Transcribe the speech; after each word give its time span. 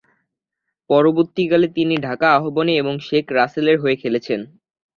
পরবর্তীকালে, 0.89 1.67
তিনি 1.69 1.95
ঢাকা 1.97 2.27
আবাহনী 2.37 2.73
এবং 2.77 2.93
শেখ 3.07 3.25
রাসেলের 3.31 3.77
হয়ে 3.79 3.95
খেলেছেন। 3.95 4.39